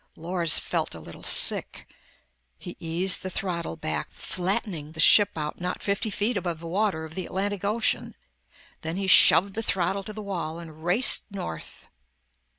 [0.15, 1.87] Lors felt a little sick.
[2.57, 7.03] He eased the throttle back, flattening the ship out not fifty feet above the water
[7.03, 8.15] of the Atlantic Ocean.
[8.81, 11.87] Then he shoved the throttle to the wall and raced north.